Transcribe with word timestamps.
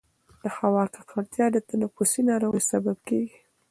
د 0.43 0.45
هوا 0.57 0.83
ککړتیا 0.93 1.45
د 1.51 1.57
تنفسي 1.69 2.21
ناروغیو 2.29 2.67
سبب 2.71 2.97
کېږي. 3.07 3.39